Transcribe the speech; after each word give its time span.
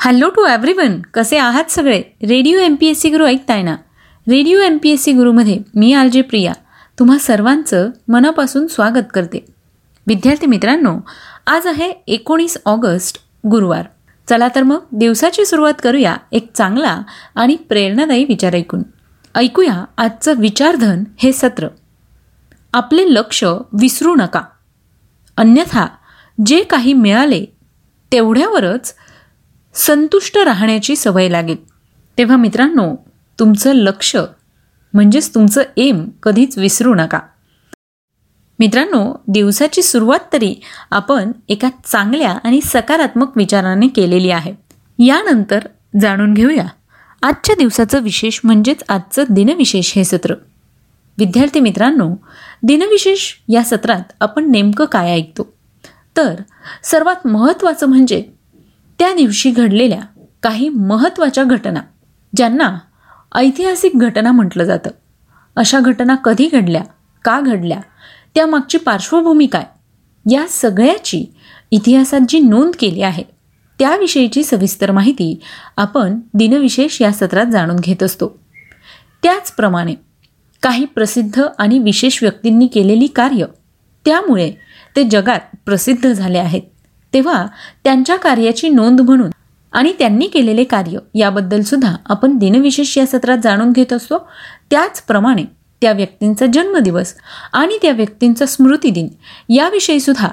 Hello 0.00 0.28
to 0.28 0.46
everyone 0.46 1.02
कसे 1.14 1.38
आहात 1.38 1.70
सगळे? 1.70 2.02
Radio 2.22 2.58
M 2.58 2.76
P 2.80 2.86
S 2.86 3.00
C 3.00 3.10
Guru 3.10 3.26
ऐकताय 3.26 3.62
ना? 3.62 3.76
Radio 4.28 4.58
M 4.58 4.78
P 4.82 4.90
S 4.90 5.02
C 5.02 5.12
गुरुमध्ये 5.12 5.58
मी 5.74 5.92
आर 5.92 6.06
जे 6.06 6.22
प्रिया. 6.22 6.52
तुम्हा 6.98 7.18
सर्वांचं 7.18 7.90
मनापासून 8.08 8.66
स्वागत 8.66 9.04
करते. 9.14 9.44
विद्यार्थी 10.06 10.46
मित्रांनो 10.46 10.98
आज 11.46 11.66
आहे 11.66 11.92
एकोणीस 12.06 12.56
ऑगस्ट 12.66 13.18
गुरुवार. 13.46 13.82
चला 14.28 14.48
तर 14.54 14.62
मग 14.62 14.78
दिवसाची 14.92 15.44
सुरुवात 15.44 15.74
करूया 15.82 16.16
एक 16.32 16.52
चांगला 16.54 17.02
आणि 17.34 17.56
प्रेरणादायी 17.56 18.24
विचार 18.24 18.54
ऐकून. 18.54 18.82
ऐकूया 19.34 19.84
आजचं 19.98 20.34
विचारधन 20.36 21.04
हे 21.18 21.32
सत्र. 21.32 21.68
आपले 22.74 23.04
लक्ष 23.14 23.44
विसरू 23.72 24.14
नका. 24.14 24.42
अन्यथा 25.36 25.86
जे 26.46 26.62
काही 26.62 26.92
मिळाले 26.92 27.44
तेवढ्यावरच 28.12 28.94
संतुष्ट 29.78 30.38
राहण्याची 30.38 30.96
सवय 30.96 31.28
लागेल. 31.28 31.56
तेव्हा 32.18 32.36
मित्रांनो 32.36 32.96
तुमचं 33.38 33.72
लक्ष 33.72 34.16
म्हणजेच 34.94 35.34
तुमचं 35.34 35.62
एम 35.76 36.08
कधीच 36.22 36.58
विसरू 36.58 36.94
नका. 36.94 37.18
मित्रांनो 38.58 39.22
दिवसाची 39.28 39.82
सुरुवात 39.82 40.18
तरी 40.32 40.54
आपण 40.90 41.32
एका 41.48 41.68
चांगल्या 41.84 42.38
आणि 42.44 42.60
सकारात्मक 42.64 43.36
विचाराने 43.36 43.88
केलेली 43.88 44.30
आहे. 44.30 44.54
यानंतर 44.98 45.58
जाणून 46.00 46.34
घेऊया. 46.34 46.66
आजच्या 47.22 47.56
दिवसाचं 47.58 48.00
विशेष 48.00 48.40
म्हणजेच 48.44 48.84
आजचं 48.88 49.24
दिनविशेष 49.30 49.94
हे 49.94 50.04
सत्र. 50.04 50.34
विद्यार्थी 51.18 51.60
मित्रांनो 51.60 52.10
दिनविशेष 52.62 53.32
या 53.48 53.64
सत्रात 53.64 54.12
आपण 54.20 54.50
नेमकं 54.50 54.84
काय 54.84 55.10
ऐकतो? 55.10 55.52
तर 56.16 56.34
सर्वात 56.82 57.26
महत्त्वाचं 57.26 57.86
म्हणजे 57.86 58.37
त्या 58.98 59.14
दिवशी 59.14 59.50
घडलेल्या 59.50 60.00
काही 60.42 60.68
महत्त्वाच्या 60.68 61.44
घटना 61.44 61.80
ज्यांना 62.36 62.78
ऐतिहासिक 63.34 63.92
घटना 63.94 64.32
म्हटलं 64.32 64.64
जातं. 64.64 64.90
अशा 65.56 65.80
घटना 65.80 66.14
कधी 66.14 66.48
घडल्या 66.52 66.82
का 67.24 67.40
घडल्या 67.40 67.80
त्यामागची 68.34 68.78
पार्श्वभूमी 68.78 69.46
काय 69.46 69.64
या 70.30 70.46
सगळ्याची 70.48 71.24
इतिहासात 71.70 72.20
जी 72.28 72.40
नोंद 72.40 72.74
केली 72.78 73.02
आहे 73.02 73.24
त्याविषयीची 73.78 74.44
सविस्तर 74.44 74.90
माहिती 74.90 75.40
आपण 75.76 76.20
दिनविशेष 76.34 77.02
या 77.02 77.12
सत्रात 77.12 77.46
जाणून 77.46 77.76
घेत 77.76 78.02
असतो. 78.02 78.38
त्याचप्रमाणे 79.22 79.94
काही 80.62 80.84
प्रसिद्ध 80.84 81.42
आणि 81.58 81.78
विशेष 81.78 82.22
व्यक्तींनी 82.22 82.66
केलेली 82.66 83.06
कार्य 83.06 83.44
त्यामुळे 84.04 84.52
ते 84.96 85.04
जगात 85.04 85.40
प्रसिद्ध 85.64 86.12
झाले 86.12 86.38
आहेत. 86.38 86.62
तेव्हा 87.14 87.46
त्यांच्या 87.84 88.16
कार्याची 88.16 88.68
नोंद 88.68 89.00
म्हणून 89.00 89.30
आणि 89.72 89.92
त्यांनी 89.98 90.26
केलेले 90.26 90.64
कार्य 90.64 90.98
याबद्दल 91.14 91.60
सुद्धा 91.62 91.96
आपण 92.06 92.36
दिनविशेष 92.36 92.98
या 92.98 93.06
सत्रात 93.06 93.38
जाणून 93.44 93.72
घेत 93.72 93.92
असतो. 93.92 94.28
त्याचप्रमाणे 94.70 95.44
त्या 95.80 95.92
व्यक्तींचा 95.92 96.46
जन्मदिवस 96.52 97.14
आणि 97.52 97.78
त्या 97.82 97.90
व्यक्तींचा 97.90 98.46
स्मृतिदिन 98.46 99.08
याविषयी 99.48 100.00
सुद्धा 100.00 100.28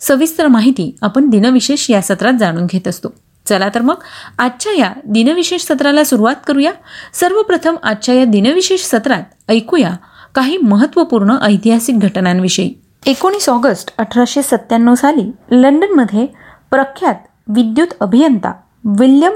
सविस्तर 0.00 0.46
माहिती 0.46 0.96
आपण 1.02 1.30
दिनविशेष 1.30 1.90
या 1.90 2.02
सत्रात 2.02 2.32
जाणून 2.40 2.66
घेत 2.66 2.88
असतो. 2.88 3.08
चला 3.46 3.68
तर 3.74 3.80
मग 3.80 3.94
आजच्या 4.38 4.72
या 4.72 4.92
दिनविशेष 5.04 5.62
सत्राला 5.62 6.04
सुरुवात 6.04 6.34
करूया. 6.46 6.72
सर्वप्रथम 7.14 7.76
आजच्या 7.82 8.14
या 8.14 8.24
दिनविशेष 8.24 8.80
सत्रात 8.80 9.22
ऐकूया 9.48 9.96
काही 10.34 10.56
महत्त्वपूर्ण 10.56 11.36
ऐतिहासिक 11.42 11.98
घटनांविषयी. 11.98 12.74
एकोणीस 13.08 13.48
ऑगस्ट 13.48 13.94
अठराशे 13.98 14.42
सत्त्याण्णव 14.42 14.94
साली 14.94 15.30
लंडनमध्ये 15.50 16.26
प्रख्यात 16.70 17.14
विद्युत 17.48 17.86
अभियंता 18.00 18.52
विल्यम 18.84 19.32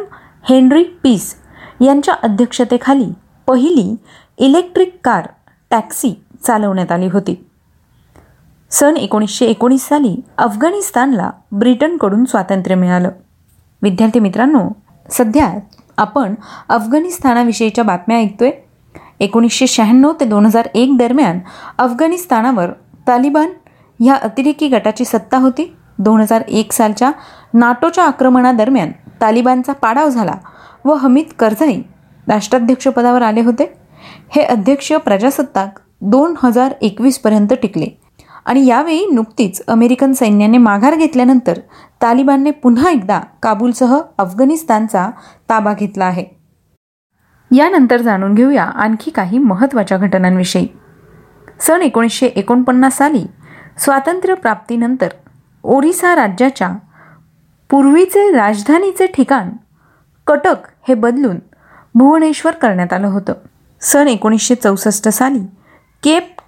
हेनरी 0.48 0.82
पीस 0.82 1.34
यांच्या 1.80 2.14
अध्यक्षतेखाली 2.22 3.06
पहिली 3.46 3.96
इलेक्ट्रिक 4.38 4.98
कार 5.04 5.28
टॅक्सी 5.70 6.22
चालवण्यात 6.46 6.92
आली 6.92 7.06
होती. 7.06 7.44
सन 8.70 8.96
एकोणीसशे 8.96 9.46
एकोणीस 9.46 9.88
साली 9.88 10.20
अफगाणिस्तानला 10.38 11.30
ब्रिटनकडून 11.52 12.24
स्वातंत्र्य 12.24 12.74
मिळालं. 12.74 13.10
विद्यार्थी 13.82 14.20
मित्रांनो 14.20 14.68
सध्या 15.10 15.58
आपण 15.96 16.34
अफगाणिस्तानाविषयीच्या 16.68 17.84
बातम्या 17.84 18.16
ऐकतोय. 18.16 18.50
एकोणीसशे 19.20 19.66
शहाण्णव 19.66 20.12
ते 20.20 20.24
दोन 20.24 20.46
हजार 20.46 20.68
एक 20.74 20.96
दरम्यान 20.96 21.38
अफगाणिस्तानावर 21.78 22.70
तालिबान 23.08 23.48
ह्या 24.02 24.14
अतिरेकी 24.14 24.68
गटाची 24.68 25.04
सत्ता 25.04 25.38
होती. 25.38 25.72
दोन 25.98 26.20
हजार 26.20 26.42
एक 26.48 26.72
सालच्या 26.72 27.10
नाटोच्या 27.54 28.04
आक्रमणादरम्यान 28.04 28.90
तालिबानचा 29.20 29.72
पाडाव 29.72 30.08
झाला 30.08 30.34
व 30.84 30.92
हमीद 30.92 31.32
करझाई 31.38 31.80
राष्ट्राध्यक्षपदावर 32.28 33.22
आले 33.22 33.40
होते. 33.40 33.72
हे 34.30 34.42
अध्यक्ष 34.42 34.92
प्रजासत्ताक 34.94 35.78
दोन 36.00 36.34
हजार 36.42 36.72
एकवीसपर्यंत 36.82 37.52
टिकले 37.52 37.86
आणि 38.46 38.66
यावेळी 38.66 39.06
नुकतीच 39.06 39.62
अमेरिकन 39.68 40.12
सैन्याने 40.12 40.58
माघार 40.58 40.94
घेतल्यानंतर 40.94 41.58
तालिबानने 42.02 42.50
पुन्हा 42.50 42.90
एकदा 42.90 43.20
काबूलसह 43.42 43.98
अफगाणिस्तानचा 44.18 45.08
ताबा 45.48 45.72
घेतला 45.72 46.04
आहे. 46.04 46.24
यानंतर 47.50 48.00
जाणून 48.00 48.34
घेऊया 48.34 48.64
आणखी 48.64 49.10
काही 49.10 49.38
महत्त्वाच्या 49.38 49.98
घटनांविषयी. 49.98 50.66
सन 51.60 51.82
एकोणीसशे 51.82 52.26
एकोणपन्नास 52.26 52.96
साली 52.96 53.24
स्वातंत्र्यप्राप्तीनंतर 53.82 55.08
ओरिसा 55.64 56.14
राज्याच्या 56.16 56.68
पूर्वीचे 57.70 58.30
राजधानीचे 58.30 59.06
ठिकाण 59.06 59.50
कटक 60.26 60.68
हे 60.88 60.94
बदलून 60.94 61.38
भुवनेश्वर 61.94 62.52
करण्यात 62.52 62.92
आलं 62.92 63.06
होतं. 63.06 63.32
सन 63.80 64.08
एकोणीसशे 64.08 64.54
चौसष्ट 64.54 65.08
साली 65.08 65.40
केप 66.02 66.40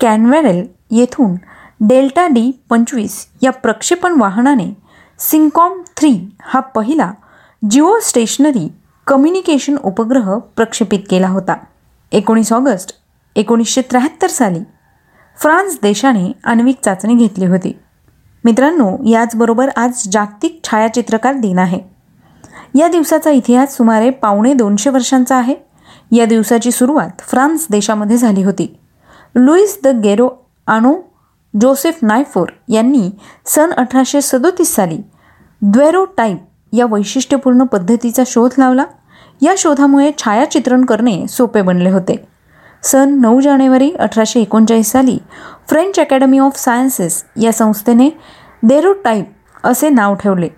कॅनवेरेल 0.00 0.66
येथून 0.90 1.34
डेल्टा 1.80 2.26
डी 2.26 2.50
पंचवीस 2.70 3.26
या 3.42 3.52
प्रक्षेपण 3.52 4.20
वाहनाने 4.20 4.72
सिंकॉम 5.18 5.80
थ्री 5.96 6.14
हा 6.42 6.60
पहिला 6.60 7.12
जिओ 7.70 7.98
स्टेशनरी 8.02 8.68
कम्युनिकेशन 9.06 9.76
उपग्रह 9.84 10.38
प्रक्षेपित 10.38 11.00
केला 11.10 11.28
होता. 11.28 11.56
एकोणीस 12.12 12.52
ऑगस्ट 12.52 12.96
एकोणीसशे 13.36 13.80
त्र्याहत्तर 13.80 14.26
साली 14.26 14.60
फ्रान्स 15.40 15.78
देशाने 15.82 16.32
आण्विक 16.44 16.76
चाचणी 16.84 17.14
घेतली 17.14 17.46
होती. 17.46 17.78
मित्रांनो 18.44 18.96
याचबरोबर 19.08 19.68
आज 19.76 20.08
जागतिक 20.12 20.60
छायाचित्रकार 20.64 21.34
दिन 21.34 21.58
आहे. 21.58 21.80
या 22.74 22.88
दिवसाचा 22.88 23.30
इतिहास 23.30 23.76
सुमारे 23.76 24.10
पावणे 24.10 24.54
दोनशे 24.54 24.90
वर्षांचा 24.90 25.36
आहे. 25.36 25.54
या 26.12 26.24
दिवसाची 26.24 26.70
सुरुवात 26.70 27.10
फ्रान्स 27.18 27.66
देशामध्ये 27.70 28.16
झाली 28.16 28.42
होती. 28.42 28.78
लुईस 29.34 29.78
द 29.84 29.86
गेरो 29.86 30.30
आणो 30.66 30.94
जोसेफ 31.60 31.98
नायफोर 32.02 32.48
यांनी 32.68 33.10
सन 33.46 33.70
अठराशे 33.70 34.20
सदोतीस 34.20 34.74
साली 34.74 34.98
द्वेरो 35.62 36.04
टाईप 36.04 36.38
या 36.72 36.86
वैशिष्ट्यपूर्ण 36.86 37.64
पद्धतीचा 37.64 38.22
शोध 38.26 38.50
लावला. 38.58 38.84
या 39.42 39.54
शोधामुळे 39.58 40.10
छायाचित्रण 40.18 40.84
करणे 40.84 41.26
सोपे 41.28 41.62
बनले 41.62 41.90
होते. 41.90 42.35
सन 42.86 43.14
नऊ 43.20 43.40
जानेवारी 43.40 43.90
अठराशे 43.92 44.40
एकोणचाळीस 44.40 44.90
साली 44.92 45.18
फ्रेंच 45.68 45.98
अकॅडमी 46.00 46.38
ऑफ 46.38 46.58
सायन्सेस 46.58 47.24
या 47.36 47.52
संस्थेने 47.52 48.08
देरो 48.62 48.92
टाईप 49.04 49.32
असे 49.64 49.88
नाव 49.88 50.14
ठेवले. 50.14 50.48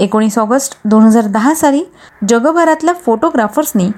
एकोणीस 0.00 0.38
ऑगस्ट 0.38 0.76
दोन 0.84 1.02
हजार 1.02 1.26
दहा 1.26 1.54
साली 1.54 1.82
जगभरातल्या 2.28 2.94
फोटोग्राफर्सनी 2.94 3.90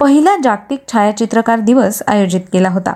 पहिला 0.00 0.36
जागतिक 0.44 0.84
छायाचित्रकार 0.92 1.60
दिवस 1.60 2.02
आयोजित 2.08 2.40
केला 2.52 2.68
होता. 2.68 2.92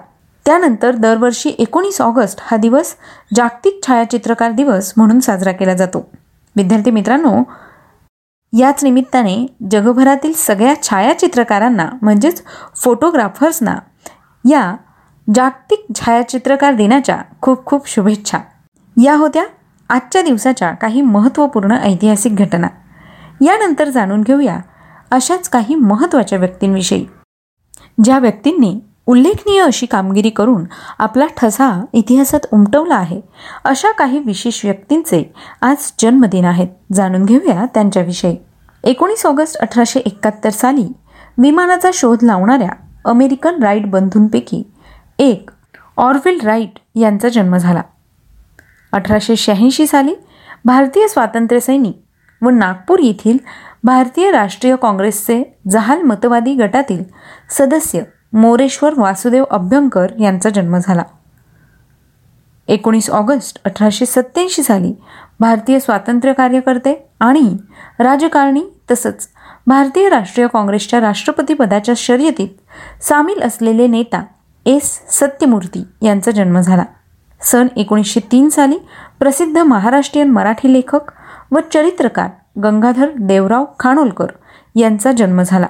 त्यानंतर 0.47 0.95
दरवर्षी 0.95 1.55
एकोणीस 1.59 2.01
ऑगस्ट 2.01 2.39
हा 2.43 2.57
दिवस 2.57 2.95
जागतिक 3.35 3.81
छायाचित्रकार 3.87 4.51
दिवस 4.51 4.93
म्हणून 4.97 5.21
साजरा 5.21 5.53
केला 5.53 5.75
जातो. 5.75 6.09
विद्यार्थी 6.57 6.91
मित्रांनो 6.91 7.43
याच 8.53 8.85
निमित्ताने 8.85 9.47
जगभरातील 9.71 10.33
सगळ्या 10.33 10.83
छायाचित्रकारांना 10.83 11.88
म्हणजेच 12.03 12.43
फोटोग्राफर्सना 12.76 13.76
या 14.48 14.76
जागतिक 15.34 15.87
छायाचित्रकार 15.94 16.75
दिनाच्या 16.75 17.19
खूप 17.42 17.66
खूप 17.66 17.88
शुभेच्छा. 17.88 18.38
या 19.02 19.16
होत्या 19.16 19.44
आजच्या 19.88 20.22
दिवसाच्या 20.22 20.70
काही 20.72 21.00
महत्त्वपूर्ण 21.00 21.72
ऐतिहासिक 21.72 22.37
घटना. 22.37 22.66
यानंतर 23.40 23.88
जाणून 23.88 24.22
घेऊया 24.22 24.58
अशाच 25.10 25.48
काही 25.48 25.75
महत्त्वाच्या 25.75 26.38
व्यक्तींविषयी. 26.38 27.06
ज्या 28.04 28.19
व्यक्तींनी 28.19 28.81
उल्लेखनीय 29.06 29.62
अशी 29.62 29.87
कामगिरी 29.87 30.31
करून 30.31 30.64
आपला 30.98 31.26
ठसा 31.37 31.84
इतिहासात 31.92 32.40
उमटवला 32.52 32.94
आहे 32.94 33.20
अशा 33.64 33.92
काही 33.92 34.19
विशेष 34.19 34.64
व्यक्तींचे 34.64 35.32
आज 35.62 35.76
जन्मदिन 35.98 36.44
आहेत. 36.44 36.69
जाणून 36.92 37.25
घेऊया 37.25 37.64
त्यांच्याविषयी. 37.75 38.37
एकोणीस 38.84 39.26
ऑगस्ट 39.26 39.56
अठराशे 39.56 40.00
एकाहत्तर 40.00 40.50
साली 40.50 40.92
विमानाचा 41.38 41.90
शोध 41.94 42.19
लावणाऱ्या 42.22 42.70
अमेरिकन 43.05 43.62
राईट 43.62 43.87
बंधूंपैकी 43.87 44.62
एक 45.19 45.50
ऑर्विल 45.97 46.41
राईट 46.41 46.79
यांचा 46.94 47.29
जन्म 47.29 47.56
झाला. 47.56 47.82
अठराशे 48.93 49.37
शहाऐंशी 49.37 49.87
साली 49.87 50.14
भारतीय 50.64 51.08
स्वातंत्र्यसैनिक 51.08 52.02
व 52.43 52.50
नागपूर 52.50 52.99
येथील 52.99 53.38
भारतीय 53.85 54.31
राष्ट्रीय 54.31 54.76
काँग्रेसचे 54.76 55.43
जहाल 55.70 56.02
मतवादी 56.02 56.55
गटातील 56.55 57.05
सदस्य 57.50 58.02
मोरेश्वर 58.32 58.94
वासुदेव 58.97 59.44
अभ्यंकर 59.50 60.06
यांचा 60.20 60.50
जन्म 60.50 60.76
झाला. 60.79 61.02
एकोणीस 62.69 63.11
ऑगस्ट 63.11 63.61
अठराशे 63.64 64.06
सत्याऐंशी 64.06 64.62
साली 64.62 64.94
भारतीय 65.41 65.79
स्वातंत्र्य 65.81 66.32
कार्यकर्ते 66.32 67.08
आणि 67.20 67.56
राजकारणी 67.99 68.64
तसंच 68.91 69.29
भारतीय 69.67 70.09
राष्ट्रीय 70.09 70.47
काँग्रेसच्या 70.47 71.01
राष्ट्रपतीपदाच्या 71.01 71.95
शर्यतीत 71.97 72.49
सामील 73.03 73.43
असलेले 73.43 73.87
नेता 73.87 74.25
एस. 74.67 75.01
सत्यमूर्ती 75.11 75.85
यांचा 76.03 76.31
जन्म 76.31 76.61
झाला. 76.61 76.85
सन 77.41 77.67
एकोणीसशे 77.77 78.21
तीन 78.33 78.49
साली 78.49 78.79
प्रसिद्ध 79.19 79.59
महाराष्ट्रीयन 79.59 80.31
मराठी 80.31 80.73
लेखक 80.73 81.01
व 81.53 81.59
चरित्रकार 81.75 82.61
गंगाधर 82.65 83.11
देवराव 83.21 83.65
खानोलकर 83.79 84.27
यांचा 84.77 85.12
जन्म 85.12 85.43
झाला. 85.43 85.67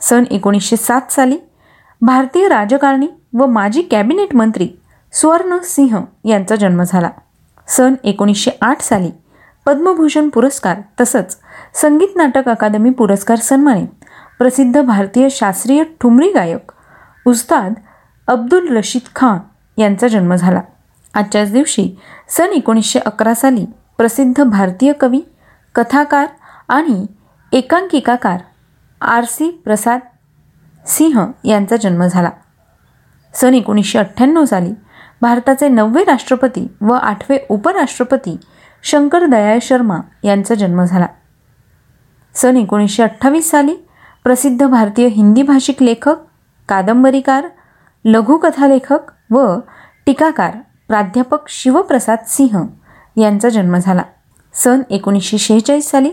सन 0.00 0.24
एकोणीसशे 0.30 0.76
सात 0.76 1.12
साली 1.12 1.38
भारतीय 2.00 2.48
राजकारणी 2.48 3.06
व 3.34 3.46
माजी 3.46 3.82
कॅबिनेट 3.82 4.34
मंत्री 4.34 4.68
सुवर्ण 5.12 5.58
सिंह 5.58 5.98
यांचा 6.24 6.56
जन्म 6.56 6.82
झाला. 6.82 7.10
सन 7.68 7.94
एकोणीसशे 8.04 8.50
आठ 8.60 8.80
साली 8.80 9.10
पद्मभूषण 9.66 10.28
पुरस्कार 10.28 10.76
तसंच 11.00 11.36
संगीत 11.74 12.16
नाटक 12.16 12.48
अकादमी 12.48 12.90
पुरस्कार 12.90 13.38
सन्मानित. 13.38 13.88
प्रसिद्ध 14.38 14.80
भारतीय 14.80 15.28
शास्त्रीय 15.30 15.84
ठुमरी 16.00 16.32
गायक 16.32 16.72
उस्ताद 17.26 17.74
अब्दुल 18.26 18.76
रशीद 18.76 19.08
खान 19.16 19.38
यांचा 19.80 20.08
जन्म 20.08 20.34
झाला. 20.34 20.60
आजच्याच 21.14 21.52
दिवशी 21.52 21.98
सन 22.28 22.52
एकोणीसशे 22.52 22.98
अकरा 22.98 23.34
साली 23.34 23.66
प्रसिद्ध 23.98 24.42
भारतीय 24.42 24.92
कवी 24.92 25.20
कथाकार 25.74 26.26
आणि 26.68 27.06
एकांकिकाकार 27.52 28.40
आर 29.00 29.24
सी 29.24 29.50
प्रसाद 29.64 30.00
सिंह 30.86 31.26
यांचा 31.44 31.76
जन्म 31.76 32.06
झाला. 32.06 32.30
सन 33.34 33.54
एकोणीसशे 33.54 33.98
अठ्ठ्याण्णव 33.98 34.44
साली 34.44 34.72
भारताचे 35.20 35.68
नववे 35.68 36.04
राष्ट्रपती 36.04 36.68
व 36.80 36.92
आठवे 36.92 37.38
उपराष्ट्रपती 37.48 38.38
शंकर 38.82 39.26
दयाळ 39.26 39.58
शर्मा 39.62 39.98
यांचा 40.24 40.54
जन्म 40.54 40.84
झाला. 40.84 41.06
सन 42.34 42.56
एकोणीसशे 42.56 43.02
अठ्ठावीस 43.02 43.50
साली 43.50 43.74
प्रसिद्ध 44.24 44.66
भारतीय 44.66 45.06
हिंदी 45.06 45.42
भाषिक 45.42 45.82
लेखक 45.82 46.16
कादंबरीकार 46.68 47.48
लघुकथालेखक 48.04 49.10
व 49.30 49.44
टीकाकार 50.06 50.56
प्राध्यापक 50.88 51.48
शिवप्रसाद 51.48 52.18
सिंह 52.28 52.60
यांचा 53.16 53.48
जन्म 53.48 53.76
झाला. 53.76 54.02
सन 54.54 54.80
एकोणीसशे 54.90 55.38
शेहेचाळीस 55.38 55.90
साली 55.90 56.10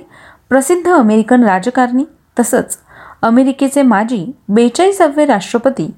प्रसिद्ध 0.50 0.90
अमेरिकन 0.90 1.44
राजकारणी 1.44 2.04
तसंच 2.40 2.78
अमेरिकेचे 3.22 3.82
माजी 3.82 4.26
बेचाळीसावे 4.50 5.26
राष्ट्रपती 5.26 5.90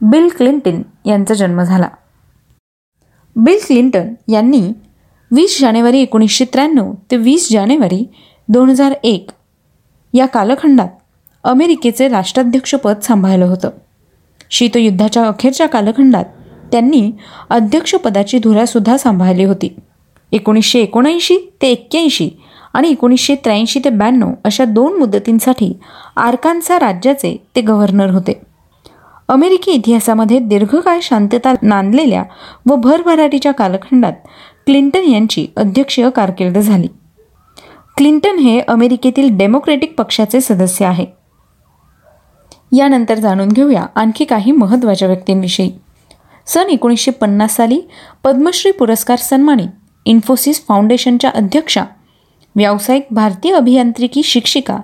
बिल 0.00 0.28
क्लिंटन 0.36 0.82
यांचा 1.04 1.34
जन्म 1.34 1.62
झाला. 1.62 1.88
बिल 3.36 3.58
क्लिंटन 3.66 4.14
यांनी 4.28 4.72
वीस 5.30 5.60
जानेवारी 5.60 6.00
एकोणीसशे 6.00 6.44
त्र्याण्णव 6.44 6.92
ते 7.10 7.16
वीस 7.16 7.48
जानेवारी 7.52 8.04
दोन 8.48 8.70
हजार 8.70 8.94
एक. 9.04 9.30
या 10.14 10.26
कालखंडात 10.26 10.88
अमेरिकेचे 11.44 12.08
राष्ट्राध्यक्षपद 12.08 13.00
सांभाळलं 13.02 13.44
होतं. 13.44 13.70
शीतयुद्धाच्या 14.50 15.24
अखेरच्या 15.24 15.66
कालखंडात 15.68 16.24
त्यांनी 16.72 17.12
अध्यक्षपदाची 17.50 18.38
धुरासुद्धा 18.38 18.96
सांभाळली 18.96 19.44
होती. 19.44 19.76
एकोणीसशे 20.32 20.80
एकोणऐंशी 20.80 21.38
ते 21.62 21.68
एक्क्याऐंशी 21.68 22.30
आणि 22.74 22.88
एकोणीसशे 22.88 23.34
त्र्याऐंशी 23.34 23.80
ते 23.84 23.90
ब्याण्णव 23.90 24.30
अशा 24.44 24.64
दोन 24.64 24.98
मुदतींसाठी 24.98 25.78
आरकान्सा 26.16 26.78
राज्याचे 26.78 27.44
ते 27.56 27.60
गव्हर्नर 27.60 28.10
होते. 28.10 28.40
अमेरिकी 29.28 29.72
इतिहासामध्ये 29.72 30.38
दीर्घकाळ 30.38 30.98
शांतता 31.02 31.54
नांदलेल्या 31.62 32.22
व 32.66 32.76
भरभराटीच्या 32.76 33.52
कालखंडात 33.52 34.12
क्लिंटन 34.66 35.10
यांची 35.10 35.46
अध्यक्षीय 35.56 36.10
कारकीर्द 36.10 36.58
झाली. 36.58 36.86
क्लिंटन 37.96 38.38
हे 38.38 38.60
अमेरिकेतील 38.60 39.36
डेमोक्रेटिक 39.36 39.94
पक्षाचे 39.98 40.40
सदस्य 40.40 40.84
आहे. 40.84 41.06
यानंतर 42.76 43.14
जाणून 43.14 43.48
घेऊया 43.48 43.86
आणखी 43.94 44.24
काही 44.24 44.52
महत्त्वाच्या 44.52 45.08
व्यक्तींविषयी. 45.08 45.72
सन 46.46 46.68
एकोणीसशे 46.70 47.10
पन्नास 47.10 47.56
साली 47.56 47.80
पद्मश्री 48.24 48.72
पुरस्कार 48.72 49.18
सन्मानित 49.18 49.68
इन्फोसिस 50.04 50.66
फाउंडेशनच्या 50.68 51.30
अध्यक्षा 51.34 51.84
व्यावसायिक 52.56 53.06
भारतीय 53.10 53.54
अभियांत्रिकी 53.54 54.22
शिक्षिका 54.22 54.78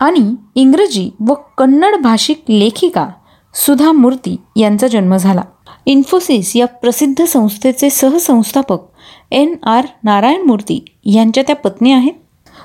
आणि 0.00 0.34
इंग्रजी 0.54 1.10
व 1.26 1.34
कन्नड 1.58 2.02
भाषिक 2.02 2.42
लेखिका 2.48 3.08
सुधा 3.54 3.92
मूर्ती 3.92 4.36
यांचा 4.56 4.86
जन्म 4.86 5.16
झाला. 5.16 5.42
इन्फोसिस 5.86 6.56
या 6.56 6.66
प्रसिद्ध 6.66 7.24
संस्थेचे 7.24 7.90
सहसंस्थापक 7.90 8.89
एन 9.30 9.54
आर 9.62 9.86
नारायण 10.04 10.42
मूर्ती 10.42 10.84
यांच्या 11.04 11.42
त्या 11.46 11.56
पत्नी 11.56 11.92
आहेत. 11.92 12.12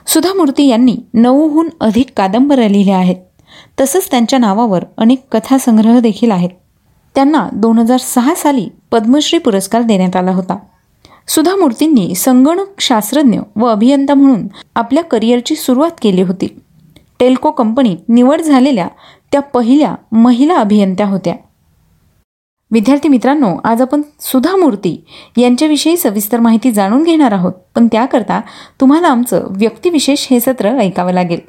सुधा 0.07 0.33
मूर्ती 0.33 0.67
यांनी 0.67 0.97
नऊहून 1.13 1.69
अधिक 1.79 2.05
कादंबऱ्या 2.17 2.69
लिहिल्या 2.69 2.97
आहेत. 2.97 3.15
तसंच 3.81 4.11
त्यांच्या 4.11 4.39
नावावर 4.39 4.83
अनेक 4.97 5.25
कथासंग्रह 5.31 5.99
देखील 5.99 6.31
आहेत. 6.31 6.49
त्यांना 7.15 7.49
दोन 7.53 7.77
हजार 7.77 7.97
सहा 7.97 8.35
साली 8.35 8.69
पद्मश्री 8.91 9.39
पुरस्कार 9.39 9.81
देण्यात 9.81 10.15
आला 10.15 10.31
होता. 10.31 10.57
सुधा 11.27 11.55
मूर्तींनी 11.55 12.15
संगणक 12.15 12.79
शास्त्रज्ञ 12.79 13.39
व 13.55 13.65
अभियंता 13.65 14.13
म्हणून 14.13 14.47
आपल्या 14.75 15.03
करिअरची 15.03 15.55
सुरुवात 15.55 15.91
केली 16.01 16.21
होती. 16.21 16.47
टेल्को 17.19 17.51
कंपनीत 17.51 17.97
निवड 18.09 18.41
झालेल्या 18.41 18.87
त्या 19.31 19.41
पहिल्या 19.41 19.95
महिला 20.11 20.55
अभियंत्या 20.55 21.07
होत्या. 21.07 21.35
विद्यार्थी 22.75 23.09
मित्रांनो 23.09 23.55
आज 23.63 23.81
आपण 23.81 24.01
सुधा 24.19 24.55
मूर्ती 24.55 25.05
यांच्याविषयी 25.37 25.97
सविस्तर 25.97 26.39
माहिती 26.39 26.71
जाणून 26.71 27.03
घेणार 27.03 27.31
आहोत. 27.31 27.53
पण 27.75 27.87
त्याकरता 27.91 28.41
तुम्हाला 28.81 29.07
आमचं 29.07 29.47
व्यक्तिविशेष 29.49 30.27
हे 30.31 30.39
सत्र 30.39 30.69
ऐकावं 30.69 31.11
लागेल. 31.11 31.39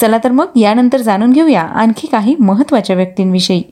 चला 0.00 0.18
तर 0.24 0.30
मग 0.30 0.46
यानंतर 0.56 1.00
जाणून 1.00 1.32
घेऊया 1.32 1.62
आणखी 1.62 2.06
काही 2.06 2.36
महत्त्वाच्या 2.38 2.96
व्यक्तींविषयी. 2.96 3.62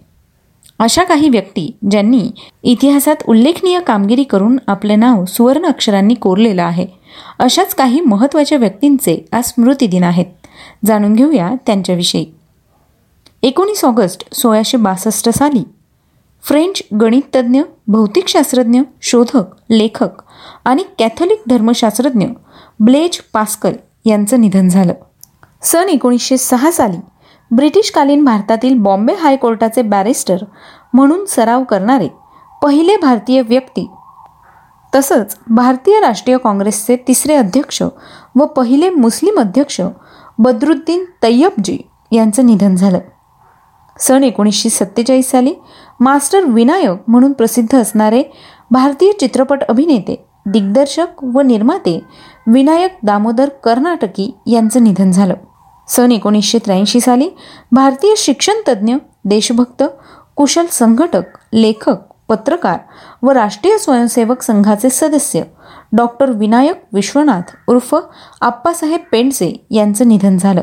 अशा 0.79 1.05
काही 1.05 1.29
व्यक्ती 1.29 1.77
ज्यांनी 1.91 2.31
इतिहासात 2.63 3.17
उल्लेखनीय 3.29 3.81
कामगिरी 3.81 4.25
करून 4.25 4.59
आपले 4.67 4.97
नाव 4.97 5.25
सुवर्ण 5.25 5.67
अक्षरांनी 5.67 6.15
कोरलेलं 6.15 6.63
आहे. 6.63 6.87
अशाच 7.39 7.75
काही 7.75 8.01
महत्त्वाच्या 8.01 8.59
व्यक्तींचे 8.59 9.25
आज 9.33 9.45
स्मृतिदिन 9.45 10.05
आहेत. 10.05 10.27
जाणून 10.85 11.13
घेऊया 11.13 11.51
त्यांच्याविषयी. 11.67 12.27
एकोणीस 13.43 13.85
ऑगस्ट 13.85 14.35
सोळाशे 14.35 14.77
बासष्ट 14.77 15.29
साली 15.29 15.65
फ्रेंच 16.47 16.83
गणिततज्ञ 17.01 17.61
भौतिकशास्त्रज्ञ 17.89 18.81
शोधक 19.03 19.55
लेखक 19.71 20.21
आणि 20.65 20.83
कॅथोलिक 20.99 21.43
धर्मशास्त्रज्ञ 21.49 22.27
ब्लेज 22.81 23.19
पास्कल 23.33 23.73
यांचं 24.05 24.41
निधन 24.41 24.69
झालं. 24.69 24.93
सन 25.63 25.89
एकोणीसशे 25.89 26.37
सहा 26.37 26.71
साली 26.71 26.97
ब्रिटिशकालीन 27.51 28.25
भारतातील 28.25 28.79
बॉम्बे 28.83 29.15
हायकोर्टाचे 29.15 29.83
बॅरिस्टर 29.83 30.45
म्हणून 30.95 31.25
सराव 31.25 31.65
करणारे 31.65 32.09
पहिले 32.63 32.97
भारतीय 32.97 33.43
व्यक्ती 33.43 33.87
तसंच 34.95 35.37
भारतीय 35.49 36.01
राष्ट्रीय 36.01 36.39
काँग्रेसचे 36.39 36.97
तिसरे 37.09 37.35
अध्यक्ष 37.35 37.83
व 38.37 38.45
पहिले 38.47 38.91
मुस्लिम 38.91 39.41
अध्यक्ष 39.41 39.81
बद्रुद्दीन 40.39 41.05
तय्यबजी 41.23 41.79
यांचं 42.13 42.47
निधन 42.47 42.75
झालं. 42.75 42.99
सन 43.99 44.25
एकोणीसशे 44.25 44.69
सत्तेचाळीस 44.69 45.31
साली 45.31 45.55
मास्टर 46.01 46.45
विनायक 46.45 46.99
म्हणून 47.09 47.33
प्रसिद्ध 47.33 47.81
असणारे 47.81 48.23
भारतीय 48.71 49.13
चित्रपट 49.13 49.63
अभिनेते 49.69 50.25
दिग्दर्शक 50.47 51.25
व 51.25 51.41
निर्माते 51.41 52.01
विनायक 52.47 52.97
दामोदर 53.03 53.49
कर्नाटकी 53.49 54.35
यांचं 54.47 54.85
निधन 54.85 55.11
झालं. 55.11 55.35
सन 55.89 56.13
एकोणीसशे 56.13 56.59
त्र्याऐंशी 56.59 57.01
साली 57.01 57.29
भारतीय 57.73 58.15
शिक्षणतज्ज्ञ 58.17 58.95
देशभक्त 59.25 59.83
कुशल 60.37 60.67
संघटक 60.71 61.39
लेखक 61.53 61.97
पत्रकार 62.29 62.79
व 63.23 63.31
राष्ट्रीय 63.31 63.79
स्वयंसेवक 63.79 64.43
संघाचे 64.43 64.91
सदस्य 64.91 65.43
डॉक्टर 65.93 66.31
विनायक 66.31 66.83
विश्वनाथ 66.93 67.55
उर्फ 67.69 67.95
आप्पासाहेब 68.41 69.01
पेंडसे 69.13 69.67
यांचं 69.71 70.09
निधन 70.09 70.37
झालं. 70.37 70.63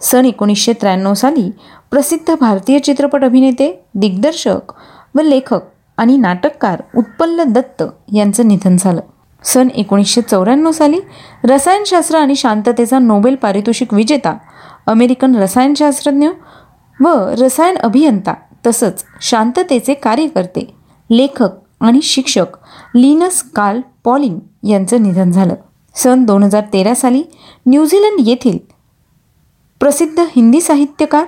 सन 0.00 0.24
एकोणीसशे 0.24 0.72
त्र्याण्णव 0.72 1.14
साली 1.14 1.50
प्रसिद्ध 1.90 2.34
भारतीय 2.40 2.78
चित्रपट 2.78 3.24
अभिनेते 3.24 3.70
दिग्दर्शक 3.94 4.72
व 5.14 5.20
लेखक 5.20 5.60
आणि 5.96 6.16
नाटककार 6.16 6.82
उत्पल्ल 6.96 7.42
दत्त 7.42 7.82
यांचं 8.14 8.48
निधन 8.48 8.76
झालं. 8.76 9.00
सन 9.44 9.68
एकोणीसशे 9.70 10.20
चौऱ्याण्णव 10.20 10.70
साली 10.70 11.00
रसायनशास्त्र 11.44 12.18
आणि 12.18 12.36
शांततेचा 12.36 12.98
नोबेल 12.98 13.34
पारितोषिक 13.34 13.94
विजेता 13.94 14.36
अमेरिकन 14.86 15.36
रसायनशास्त्रज्ञ 15.36 16.28
व 17.00 17.08
रसायन 17.38 17.76
अभियंता 17.76 18.34
तसंच 18.66 19.04
शांततेचे 19.20 19.94
कार्यकर्ते 19.94 20.66
लेखक 21.10 21.50
आणि 21.80 22.00
शिक्षक 22.02 22.56
लिनस 22.94 23.42
कार्ल 23.56 23.80
पॉलिंग 24.04 24.38
यांचं 24.68 25.02
निधन 25.02 25.30
झालं. 25.30 25.54
सन 25.94 26.24
दोन 26.24 26.42
हजार 26.42 26.64
तेरा 26.72 26.94
साली 26.94 27.22
न्यूझीलंड 27.66 28.28
येथील 28.28 28.58
प्रसिद्ध 29.80 30.20
हिंदी 30.20 30.60
साहित्यकार 30.60 31.24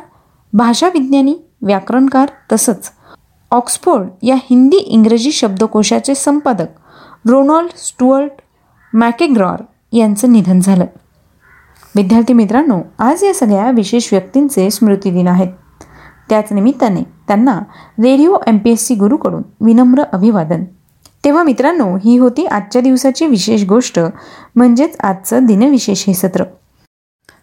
भाषाविज्ञानी 0.52 1.34
व्याकरणकार 1.62 2.28
तसंच 2.52 2.90
ऑक्सफोर्ड 3.50 4.08
या 4.22 4.34
हिंदी 4.34 4.76
इंग्रजी 4.76 5.32
शब्दकोशाचे 5.32 6.14
संपादक 6.14 6.66
रोनॉल्ड 7.28 7.70
स्टुअर्ट 7.76 8.30
मॅकेग्रॉर 8.94 9.62
यांचं 9.92 10.32
निधन 10.32 10.60
झालं. 10.60 10.84
विद्यार्थी 11.96 12.32
मित्रांनो 12.32 12.80
आज 12.98 13.24
या 13.24 13.34
सगळ्या 13.34 13.70
विशेष 13.70 14.08
व्यक्तींचे 14.12 14.70
स्मृतिदिन 14.70 15.28
आहेत. 15.28 15.48
त्याच 16.28 16.52
निमित्ताने 16.52 17.02
त्यांना 17.02 17.58
radio 17.98 18.36
M 18.46 18.58
P 18.58 18.70
S 18.70 18.86
C 18.86 18.94
गुरूकडून 18.94 19.42
विनम्र 19.60 20.02
अभिवादन. 20.02 20.64
तेव्हा 21.24 21.42
मित्रांनो 21.42 21.96
ही 21.96 22.16
होती 22.16 22.46
आजच्या 22.46 22.82
दिवसाची 22.82 23.26
विशेष 23.26 23.64
गोष्ट 23.64 24.00
म्हणजेच 24.56 24.96
आजचं 25.00 25.44
दिनविशेष 25.44 26.04
हे 26.06 26.14
सत्र. 26.14 26.44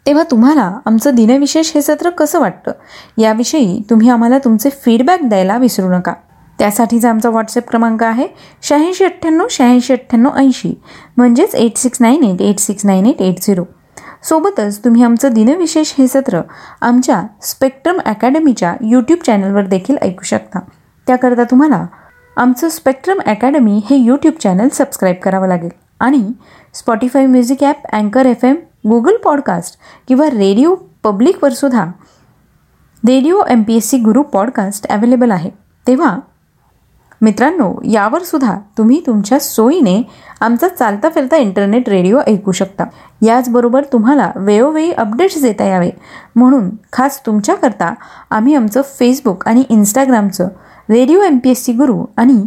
तेव्हा 0.07 0.23
तुम्हाला 0.31 0.79
आमचं 0.85 1.15
दिनविशेष 1.15 1.71
हे 1.75 1.81
सत्र 1.81 2.09
कसं 2.09 2.39
वाटतं? 2.39 2.71
याविषयी 3.17 3.81
तुम्ही 3.89 4.09
आम्हाला 4.09 4.37
तुमचे 4.37 4.69
फीडबॅक 4.69 5.23
द्यायला 5.23 5.57
विसरू 5.57 5.89
नका. 5.89 6.13
त्यासाठीचा 6.59 7.09
आमचा 7.09 7.29
व्हॉट्सअप 7.29 7.69
क्रमांक 7.69 8.03
आहे 8.03 8.27
शहाऐंशी 8.63 9.03
अठ्ठ्याण्णव 9.03 9.47
शहाऐंशी 9.49 9.93
अठ्ठ्याण्णव 9.93 10.35
ऐंशी 10.35 10.73
म्हणजेच 11.17 11.55
eight 11.55 11.77
six 11.77 11.97
nine 12.01 12.23
eight 12.23 12.41
eight 12.41 12.59
six 12.59 12.85
nine 12.85 13.05
eight 13.05 13.21
eight 13.21 13.41
zero 13.41 13.63
सोबतच 14.23 14.83
तुम्ही 14.85 15.03
आमचं 15.03 15.33
दिनविशेष 15.33 15.93
हे 15.97 16.07
सत्र 16.07 16.41
आमच्या 16.81 17.21
स्पेक्ट्रम 17.41 17.99
अकॅडमीच्या 18.05 18.73
यूट्यूब 18.81 19.19
चॅनलवर 19.25 19.65
देखील 19.65 19.97
ऐकू 20.01 20.23
शकता. 20.23 20.59
त्याकरता 21.07 21.43
तुम्हाला 21.43 21.85
आमचं 22.37 22.69
स्पेक्ट्रम 22.69 23.19
अकॅडमी 23.25 23.81
हे 23.89 23.95
यूट्यूब 23.95 24.33
चॅनल 24.43 24.67
सबस्क्राईब 24.73 25.15
करावं 25.23 25.47
लागेल. 25.47 25.69
आणि 25.99 26.31
स्पॉटीफाय 26.73 27.25
म्युझिक 27.25 27.63
ॲप 27.63 27.85
अँकर 27.93 28.25
एफ 28.25 28.45
एम 28.45 28.55
गुगल 28.89 29.15
पॉडकास्ट 29.23 29.77
किंवा 30.07 30.25
रेडिओ 30.25 30.75
पब्लिकवर 31.03 31.51
सुद्धा 31.51 31.85
radio 33.07 33.41
M 33.49 33.63
P 33.63 33.75
S 33.75 33.89
C 33.89 33.97
Guru 33.97 34.23
podcast 34.23 34.87
available 34.87 35.31
आहे. 35.31 35.51
तेव्हा 35.87 36.19
मित्रांनो 37.21 37.81
यावर 37.91 38.21
सुद्धा 38.21 38.57
तुम्ही 38.77 39.01
तुमच्या 39.07 39.39
सोयीने 39.39 40.09
आमचा 40.41 40.67
चालता 40.67 41.09
फिरता 41.09 41.37
इंटरनेट 41.37 41.89
रेडिओ 41.89 42.19
ऐकू 42.27 42.51
शकता. 42.51 42.83
याचबरोबर 43.25 43.83
तुम्हाला 43.93 44.31
वेळोवेळी 44.35 44.91
अपडेट्स 44.91 45.41
देता 45.41 45.63
यावे. 45.63 45.89
म्हणून 46.35 46.69
खास 46.93 47.25
तुमच्याकरता 47.25 47.93
आम्ही 48.29 48.55
आमचं 48.55 48.81
फेसबुक 48.81 49.47
आणि 49.47 49.63
इंस्टाग्रामचं 49.69 50.47
radio 50.89 51.21
M 51.21 51.37
P 51.37 51.49
S 51.49 51.63
C 51.63 51.73
Guru 51.73 52.05
आणि 52.17 52.45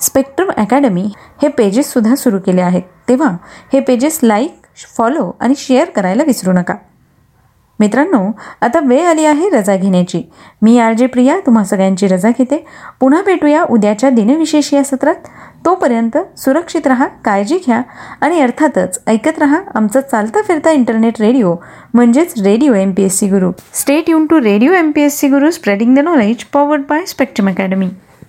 स्पेक्ट्रम 0.00 0.50
अकॅडमी 0.56 1.10
हे 1.42 1.48
पेजेससुद्धा 1.48 2.14
सुरू 2.14 2.38
केले 2.46 2.60
आहेत. 2.60 2.82
तेव्हा 3.08 3.36
हे 3.72 3.80
पेजेस 3.80 4.20
लाईक 4.22 4.61
फॉलो 4.96 5.30
आणि 5.40 5.54
शेअर 5.56 5.90
करायला 5.90 6.22
विसरू 6.22 6.52
नका. 6.52 6.74
मित्रांनो 7.80 8.30
आता 8.60 8.80
वेळ 8.80 9.06
आली 9.06 9.24
आहे 9.24 9.48
रजा 9.48 9.76
घेण्याची. 9.76 10.22
मी 10.62 10.78
आर 10.78 10.92
जे 10.92 11.06
प्रिया 11.06 11.38
तुम्हा 11.46 11.64
सगळ्यांची 11.64 12.06
रजा 12.06 12.28
घेते. 12.28 12.64
पुन्हा 13.00 13.22
भेटूया 13.22 13.64
उद्याच्या 13.64 14.10
दिनविशेष 14.10 14.74
या 14.74 14.84
सत्रात. 14.84 15.14
तोपर्यंत 15.64 16.18
सुरक्षित 16.36 16.86
राहा 16.86 17.06
काळजी 17.24 17.58
घ्या 17.58 17.82
आणि 18.20 18.40
अर्थातच 18.40 19.00
ऐकत 19.06 19.38
राहा 19.38 19.60
आमचं 19.74 20.00
चालता 20.00 20.42
फिरता 20.42 20.70
इंटरनेट 20.70 21.20
रेडिओ 21.20 21.54
म्हणजेच 21.94 22.32
radio 22.42 22.74
M 22.74 22.92
P 22.92 23.02
S 23.02 23.18
C 23.18 23.28
Guru 23.28 23.50
stay 23.74 24.10
युन 24.10 24.26
to 24.26 24.40
radio 24.40 24.72
M 24.72 24.90
P 24.90 25.02
S 25.02 25.18
C 25.18 25.28
Guru 25.28 25.50
spreading 25.50 25.96
the 25.96 25.98
knowledge 25.98 26.44
powered 26.44 26.82
by 26.90 27.04
spectrum 27.06 27.48
academy 27.48 27.88